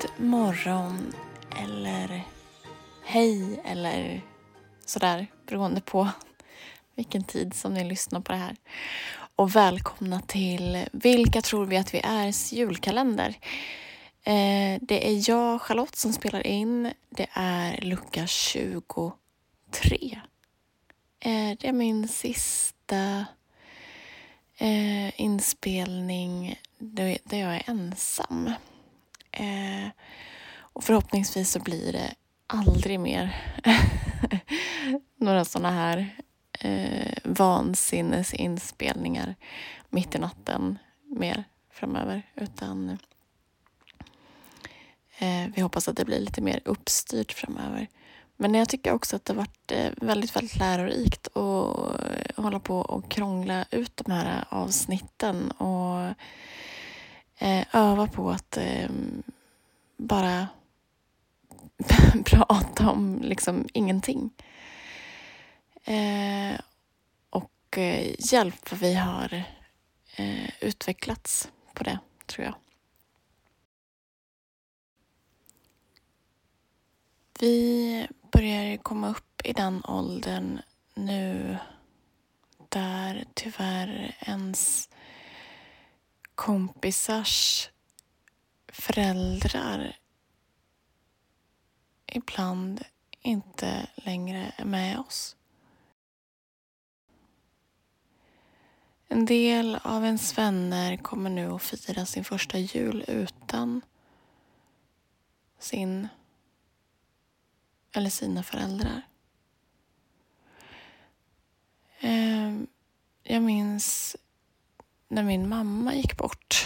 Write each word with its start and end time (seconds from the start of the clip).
God 0.00 0.10
morgon 0.26 1.14
eller 1.56 2.22
hej 3.04 3.60
eller 3.64 4.22
sådär 4.86 5.26
beroende 5.46 5.80
på 5.80 6.08
vilken 6.94 7.24
tid 7.24 7.54
som 7.54 7.74
ni 7.74 7.84
lyssnar 7.84 8.20
på 8.20 8.32
det 8.32 8.38
här. 8.38 8.56
Och 9.36 9.56
välkomna 9.56 10.20
till 10.20 10.86
Vilka 10.92 11.42
tror 11.42 11.66
vi 11.66 11.76
att 11.76 11.94
vi 11.94 12.00
är? 12.04 12.54
julkalender. 12.54 13.28
Eh, 14.22 14.78
det 14.80 15.08
är 15.08 15.30
jag, 15.30 15.62
Charlotte, 15.62 15.96
som 15.96 16.12
spelar 16.12 16.46
in. 16.46 16.92
Det 17.10 17.26
är 17.32 17.80
lucka 17.80 18.26
23. 18.26 20.20
Eh, 21.20 21.56
det 21.58 21.68
är 21.68 21.72
min 21.72 22.08
sista 22.08 23.26
eh, 24.56 25.20
inspelning 25.20 26.60
där 26.78 27.38
jag 27.38 27.54
är 27.54 27.62
ensam. 27.66 28.50
Eh, 29.32 29.88
och 30.58 30.84
förhoppningsvis 30.84 31.50
så 31.50 31.60
blir 31.60 31.92
det 31.92 32.14
aldrig 32.46 33.00
mer 33.00 33.36
några 35.16 35.44
sådana 35.44 35.70
här 35.70 36.16
eh, 36.60 37.12
vansinnesinspelningar 37.24 39.34
mitt 39.88 40.14
i 40.14 40.18
natten 40.18 40.78
mer 41.02 41.44
framöver. 41.70 42.22
Utan 42.34 42.98
eh, 45.18 45.46
vi 45.54 45.62
hoppas 45.62 45.88
att 45.88 45.96
det 45.96 46.04
blir 46.04 46.20
lite 46.20 46.40
mer 46.40 46.60
uppstyrt 46.64 47.32
framöver. 47.32 47.88
Men 48.36 48.54
jag 48.54 48.68
tycker 48.68 48.92
också 48.92 49.16
att 49.16 49.24
det 49.24 49.32
har 49.32 49.38
varit 49.38 49.72
eh, 49.72 49.90
väldigt, 49.96 50.36
väldigt 50.36 50.56
lärorikt 50.56 51.26
att 51.26 52.00
eh, 52.00 52.42
hålla 52.42 52.60
på 52.60 52.78
och 52.78 53.10
krångla 53.10 53.64
ut 53.70 53.96
de 53.96 54.12
här 54.12 54.38
eh, 54.38 54.58
avsnitten 54.58 55.50
och 55.50 56.14
Eh, 57.42 57.66
öva 57.72 58.06
på 58.06 58.30
att 58.30 58.56
eh, 58.56 58.90
bara 59.96 60.48
prata 62.24 62.90
om 62.90 63.18
liksom 63.22 63.68
ingenting. 63.72 64.30
Eh, 65.84 66.60
och 67.30 67.78
eh, 67.78 68.14
hjälp 68.18 68.70
vad 68.70 68.80
vi 68.80 68.94
har 68.94 69.42
eh, 70.16 70.50
utvecklats 70.60 71.50
på 71.74 71.84
det, 71.84 71.98
tror 72.26 72.44
jag. 72.44 72.54
Vi 77.40 78.06
börjar 78.32 78.76
komma 78.76 79.08
upp 79.10 79.40
i 79.44 79.52
den 79.52 79.84
åldern 79.84 80.60
nu 80.94 81.58
där 82.68 83.24
tyvärr 83.34 84.16
ens 84.20 84.88
kompisars 86.40 87.70
föräldrar 88.68 89.96
ibland 92.06 92.84
inte 93.20 93.86
längre 93.94 94.52
är 94.56 94.64
med 94.64 94.98
oss. 94.98 95.36
En 99.08 99.26
del 99.26 99.78
av 99.82 100.04
ens 100.04 100.38
vänner 100.38 100.96
kommer 100.96 101.30
nu 101.30 101.52
att 101.52 101.62
fira 101.62 102.06
sin 102.06 102.24
första 102.24 102.58
jul 102.58 103.04
utan 103.08 103.80
sin 105.58 106.08
eller 107.92 108.10
sina 108.10 108.42
föräldrar. 108.42 109.02
Ehm, 112.00 112.66
jag 113.22 113.42
minns 113.42 114.16
när 115.10 115.22
min 115.22 115.48
mamma 115.48 115.94
gick 115.94 116.16
bort. 116.16 116.64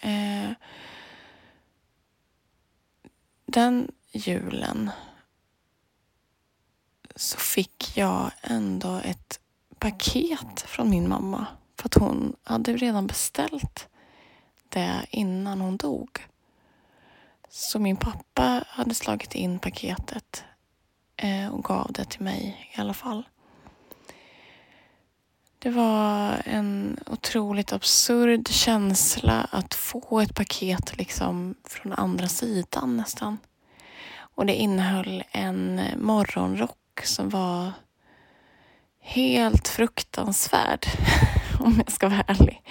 Eh, 0.00 0.50
den 3.46 3.90
julen 4.12 4.90
så 7.16 7.38
fick 7.38 7.96
jag 7.96 8.30
ändå 8.42 8.96
ett 9.04 9.40
paket 9.78 10.60
från 10.60 10.90
min 10.90 11.08
mamma 11.08 11.46
för 11.76 11.88
att 11.88 11.94
hon 11.94 12.36
hade 12.42 12.76
redan 12.76 13.06
beställt 13.06 13.88
det 14.68 15.06
innan 15.10 15.60
hon 15.60 15.76
dog. 15.76 16.26
Så 17.48 17.78
min 17.78 17.96
pappa 17.96 18.64
hade 18.68 18.94
slagit 18.94 19.34
in 19.34 19.58
paketet 19.58 20.44
eh, 21.16 21.48
och 21.48 21.64
gav 21.64 21.92
det 21.92 22.04
till 22.04 22.22
mig 22.22 22.70
i 22.76 22.80
alla 22.80 22.94
fall. 22.94 23.24
Det 25.60 25.70
var 25.70 26.42
en 26.44 26.98
otroligt 27.06 27.72
absurd 27.72 28.48
känsla 28.48 29.48
att 29.50 29.74
få 29.74 30.20
ett 30.20 30.34
paket 30.34 30.98
liksom 30.98 31.54
från 31.64 31.92
andra 31.92 32.28
sidan 32.28 32.96
nästan. 32.96 33.38
Och 34.18 34.46
det 34.46 34.54
innehöll 34.54 35.24
en 35.30 35.80
morgonrock 35.96 37.00
som 37.04 37.28
var 37.28 37.72
helt 39.00 39.68
fruktansvärd 39.68 40.86
om 41.60 41.74
jag 41.76 41.92
ska 41.92 42.08
vara 42.08 42.24
ärlig. 42.26 42.62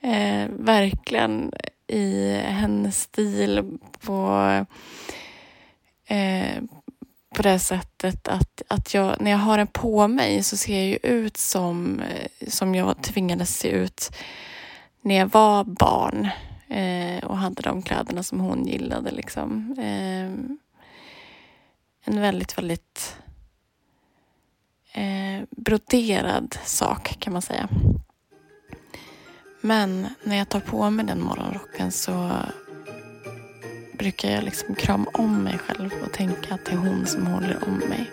Eh, 0.00 0.48
verkligen 0.50 1.52
i 1.86 2.32
hennes 2.36 3.00
stil 3.02 3.78
på, 4.00 4.40
eh, 6.06 6.62
på 7.34 7.42
det 7.42 7.58
sättet 7.58 8.28
att, 8.28 8.62
att 8.68 8.94
jag, 8.94 9.20
när 9.20 9.30
jag 9.30 9.38
har 9.38 9.58
den 9.58 9.66
på 9.66 10.08
mig 10.08 10.42
så 10.42 10.56
ser 10.56 10.74
jag 10.74 10.86
ju 10.86 10.98
ut 11.02 11.36
som, 11.36 12.00
eh, 12.00 12.48
som 12.48 12.74
jag 12.74 13.02
tvingades 13.02 13.58
se 13.58 13.68
ut 13.68 14.10
när 15.02 15.14
jag 15.14 15.26
var 15.26 15.64
barn 15.64 16.28
eh, 16.68 17.24
och 17.24 17.38
hade 17.38 17.62
de 17.62 17.82
kläderna 17.82 18.22
som 18.22 18.40
hon 18.40 18.66
gillade. 18.66 19.10
Liksom. 19.10 19.74
Eh, 19.78 20.54
en 22.04 22.20
väldigt, 22.20 22.58
väldigt 22.58 23.16
eh, 24.92 25.42
broderad 25.50 26.58
sak 26.64 27.16
kan 27.18 27.32
man 27.32 27.42
säga. 27.42 27.68
Men 29.60 30.06
när 30.22 30.36
jag 30.36 30.48
tar 30.48 30.60
på 30.60 30.90
mig 30.90 31.06
den 31.06 31.22
morgonrocken 31.22 31.92
så 31.92 32.30
brukar 33.98 34.30
jag 34.30 34.44
liksom 34.44 34.74
krama 34.74 35.10
om 35.12 35.44
mig 35.44 35.58
själv 35.58 35.90
och 36.02 36.12
tänka 36.12 36.54
att 36.54 36.64
det 36.64 36.72
är 36.72 36.76
hon 36.76 37.06
som 37.06 37.26
håller 37.26 37.64
om 37.66 37.78
mig. 37.78 38.10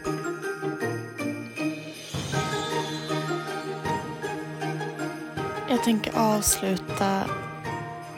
Jag 5.69 5.83
tänker 5.83 6.17
avsluta 6.17 7.25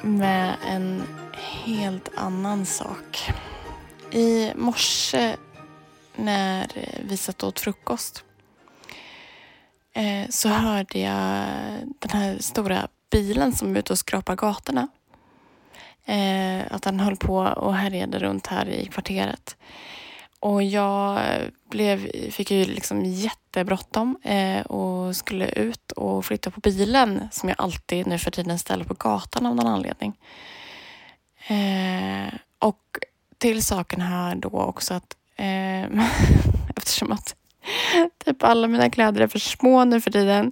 med 0.01 0.55
en 0.67 1.03
helt 1.63 2.09
annan 2.15 2.65
sak. 2.65 3.31
I 4.11 4.51
morse 4.55 5.35
när 6.15 6.67
vi 7.07 7.17
satt 7.17 7.43
och 7.43 7.49
åt 7.49 7.59
frukost 7.59 8.23
eh, 9.93 10.29
så 10.29 10.49
hörde 10.49 10.99
jag 10.99 11.45
den 11.99 12.09
här 12.11 12.37
stora 12.39 12.87
bilen 13.11 13.53
som 13.53 13.75
är 13.75 13.79
ute 13.79 13.93
och 13.93 13.99
skrapar 13.99 14.35
gatorna. 14.35 14.87
Eh, 16.05 16.61
att 16.69 16.85
han 16.85 16.99
höll 16.99 17.15
på 17.15 17.35
och 17.37 17.75
härjade 17.75 18.19
runt 18.19 18.47
här 18.47 18.69
i 18.69 18.85
kvarteret. 18.85 19.57
Och 20.39 20.63
jag 20.63 21.19
blev, 21.69 22.11
fick 22.31 22.51
ju 22.51 22.65
liksom 22.65 23.05
jättebråttom 23.05 24.17
eh, 24.23 24.61
och 24.61 25.15
skulle 25.15 25.47
ut 25.47 25.91
och 25.91 26.25
flytta 26.25 26.51
på 26.51 26.59
bilen 26.59 27.27
som 27.31 27.49
jag 27.49 27.55
alltid 27.61 28.07
nu 28.07 28.17
för 28.17 28.31
tiden 28.31 28.59
ställer 28.59 28.85
på 28.85 28.93
gatan 28.93 29.45
av 29.45 29.55
någon 29.55 29.67
anledning. 29.67 30.13
Eh, 31.47 32.33
och 32.59 32.99
till 33.37 33.63
saken 33.63 34.01
här 34.01 34.35
då 34.35 34.49
också 34.49 34.93
att 34.93 35.15
eh, 35.35 35.83
eftersom 36.75 37.11
att 37.11 37.35
typ 38.25 38.43
alla 38.43 38.67
mina 38.67 38.89
kläder 38.89 39.21
är 39.21 39.27
för 39.27 39.39
små 39.39 39.85
nu 39.85 40.01
för 40.01 40.11
tiden 40.11 40.51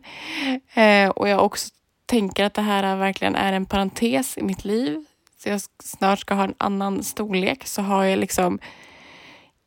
eh, 0.73 1.09
och 1.09 1.29
jag 1.29 1.45
också 1.45 1.69
tänker 2.05 2.43
att 2.43 2.53
det 2.53 2.61
här 2.61 2.95
verkligen 2.95 3.35
är 3.35 3.53
en 3.53 3.65
parentes 3.65 4.37
i 4.37 4.43
mitt 4.43 4.65
liv. 4.65 5.05
Så 5.43 5.49
jag 5.49 5.61
snart 5.83 6.19
ska 6.19 6.33
ha 6.33 6.43
en 6.43 6.55
annan 6.57 7.03
storlek 7.03 7.67
så 7.67 7.81
har 7.81 8.03
jag 8.03 8.19
liksom 8.19 8.59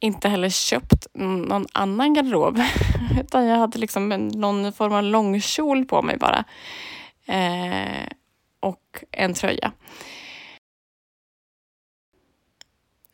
inte 0.00 0.28
heller 0.28 0.48
köpt 0.48 1.06
någon 1.14 1.66
annan 1.72 2.14
garderob. 2.14 2.60
Utan 3.20 3.44
jag 3.44 3.56
hade 3.56 3.78
liksom 3.78 4.12
en, 4.12 4.26
någon 4.28 4.72
form 4.72 4.92
av 4.92 5.02
långkjol 5.02 5.84
på 5.84 6.02
mig 6.02 6.16
bara. 6.16 6.44
Eh, 7.26 8.08
och 8.60 9.04
en 9.10 9.34
tröja. 9.34 9.72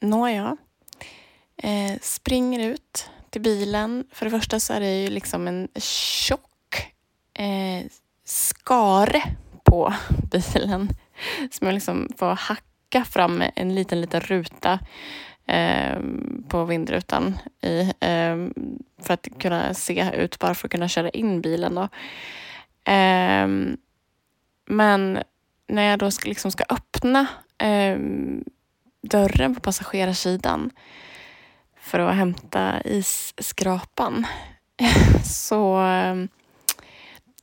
Nåja. 0.00 0.56
Eh, 1.56 1.98
springer 2.00 2.60
ut 2.60 3.10
till 3.30 3.42
bilen. 3.42 4.06
För 4.12 4.24
det 4.26 4.30
första 4.30 4.60
så 4.60 4.72
är 4.72 4.80
det 4.80 5.02
ju 5.02 5.08
liksom 5.08 5.48
en 5.48 5.68
tjock 5.76 6.92
eh, 7.34 7.86
skare 8.24 9.22
på 9.64 9.94
bilen 10.30 10.88
som 11.50 11.66
jag 11.66 11.74
liksom 11.74 12.08
får 12.16 12.34
hacka 12.34 13.04
fram 13.04 13.42
en 13.54 13.74
liten, 13.74 14.00
liten 14.00 14.20
ruta 14.20 14.78
eh, 15.46 15.98
på 16.48 16.64
vindrutan 16.64 17.38
i, 17.62 17.80
eh, 17.80 18.36
för 19.02 19.14
att 19.14 19.28
kunna 19.38 19.74
se 19.74 20.10
ut, 20.14 20.38
bara 20.38 20.54
för 20.54 20.68
att 20.68 20.72
kunna 20.72 20.88
köra 20.88 21.10
in 21.10 21.40
bilen. 21.40 21.74
Då. 21.74 21.82
Eh, 22.92 23.48
men 24.66 25.22
när 25.68 25.82
jag 25.82 25.98
då 25.98 26.10
ska, 26.10 26.28
liksom 26.28 26.50
ska 26.50 26.64
öppna 26.68 27.26
ehm, 27.58 28.44
dörren 29.02 29.54
på 29.54 29.60
passagerarsidan 29.60 30.70
för 31.80 31.98
att 31.98 32.14
hämta 32.14 32.82
isskrapan 32.84 34.26
så 35.24 35.76
ehm, 35.76 36.28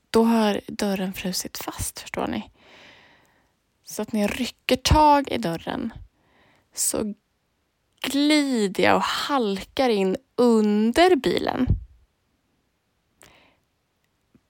då 0.10 0.24
har 0.24 0.62
dörren 0.68 1.14
frusit 1.14 1.58
fast, 1.58 2.00
förstår 2.00 2.28
ni. 2.28 2.52
Så 3.90 4.02
att 4.02 4.14
när 4.14 4.22
jag 4.22 4.40
rycker 4.40 4.76
tag 4.76 5.32
i 5.32 5.38
dörren 5.38 5.94
så 6.74 7.14
glider 8.02 8.84
jag 8.84 8.96
och 8.96 9.02
halkar 9.02 9.90
in 9.90 10.18
under 10.36 11.16
bilen. 11.16 11.68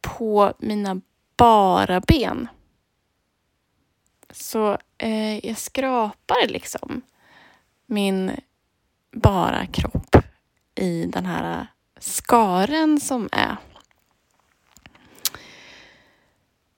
På 0.02 0.54
mina 0.60 1.02
bara 1.38 2.00
ben. 2.00 2.48
Så 4.32 4.78
eh, 4.98 5.46
jag 5.46 5.58
skrapar 5.58 6.48
liksom 6.48 7.02
min 7.86 8.32
bara 9.12 9.66
kropp 9.66 10.16
i 10.76 11.06
den 11.06 11.26
här 11.26 11.68
skaren 12.00 13.00
som 13.00 13.30
är. 13.32 13.58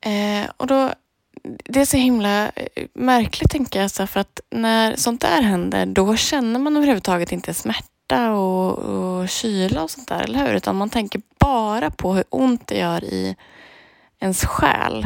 Eh, 0.02 0.50
och 0.58 0.68
då, 0.68 0.94
det 1.44 1.82
är 1.82 1.86
så 1.86 1.98
himla 1.98 2.50
eh, 2.50 2.88
märkligt 2.94 3.52
tänker 3.52 3.82
jag, 3.82 3.92
så 3.92 4.08
för 4.08 4.20
att 4.20 4.40
när 4.50 4.96
sånt 4.96 5.22
där 5.22 5.42
händer 5.42 5.86
då 5.86 6.16
känner 6.16 6.60
man 6.60 6.78
överhuvudtaget 6.78 7.32
inte 7.32 7.54
smärta 7.54 8.32
och, 8.32 8.78
och 8.78 9.30
kyla 9.30 9.84
och 9.84 9.92
sånt 9.92 10.08
där, 10.08 10.24
eller 10.24 10.48
hur? 10.48 10.56
Utan 10.56 10.76
man 10.76 10.90
tänker 10.90 11.22
bara 11.40 11.92
på 11.92 12.14
hur 12.14 12.24
ont 12.30 12.68
det 12.68 12.78
gör 12.78 13.04
i 13.04 13.36
ens 14.20 14.46
själ 14.46 15.06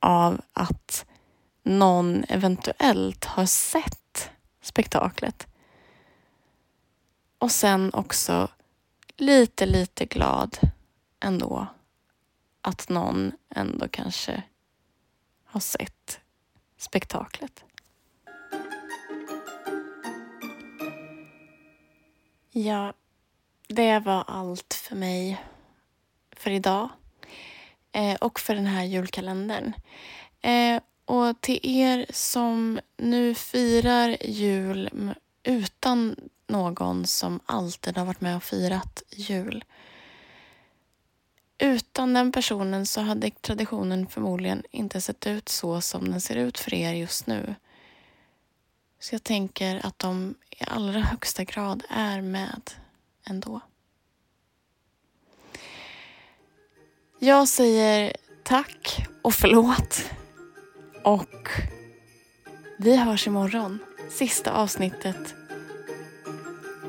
av 0.00 0.40
att 0.52 1.06
någon 1.62 2.24
eventuellt 2.28 3.24
har 3.24 3.46
sett 3.46 4.30
spektaklet. 4.62 5.46
Och 7.38 7.50
sen 7.50 7.90
också 7.94 8.48
lite, 9.16 9.66
lite 9.66 10.04
glad 10.04 10.58
ändå 11.20 11.66
att 12.60 12.88
någon 12.88 13.32
ändå 13.54 13.88
kanske 13.88 14.42
har 15.56 15.60
sett 15.60 16.20
spektaklet. 16.76 17.64
Ja, 22.50 22.92
det 23.68 23.98
var 23.98 24.24
allt 24.26 24.74
för 24.74 24.96
mig 24.96 25.44
för 26.32 26.50
idag 26.50 26.88
eh, 27.92 28.14
och 28.14 28.40
för 28.40 28.54
den 28.54 28.66
här 28.66 28.84
julkalendern. 28.84 29.72
Eh, 30.40 30.80
och 31.04 31.40
till 31.40 31.60
er 31.62 32.06
som 32.10 32.80
nu 32.96 33.34
firar 33.34 34.16
jul 34.24 35.14
utan 35.42 36.16
någon 36.46 37.06
som 37.06 37.40
alltid 37.46 37.98
har 37.98 38.04
varit 38.04 38.20
med 38.20 38.36
och 38.36 38.42
firat 38.42 39.02
jul. 39.10 39.64
Utan 41.58 42.14
den 42.14 42.32
personen 42.32 42.86
så 42.86 43.00
hade 43.00 43.30
traditionen 43.30 44.06
förmodligen 44.06 44.62
inte 44.70 45.00
sett 45.00 45.26
ut 45.26 45.48
så 45.48 45.80
som 45.80 46.10
den 46.10 46.20
ser 46.20 46.36
ut 46.36 46.58
för 46.58 46.74
er 46.74 46.92
just 46.92 47.26
nu. 47.26 47.54
Så 49.00 49.14
jag 49.14 49.22
tänker 49.22 49.86
att 49.86 49.98
de 49.98 50.34
i 50.50 50.64
allra 50.66 51.00
högsta 51.00 51.44
grad 51.44 51.82
är 51.88 52.20
med 52.20 52.70
ändå. 53.26 53.60
Jag 57.18 57.48
säger 57.48 58.16
tack 58.42 59.06
och 59.22 59.34
förlåt. 59.34 60.10
Och 61.04 61.48
vi 62.78 62.96
hörs 62.96 63.26
imorgon. 63.26 63.78
Sista 64.10 64.52
avsnittet 64.52 65.34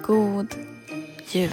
God 0.07 0.55
Jul. 1.31 1.51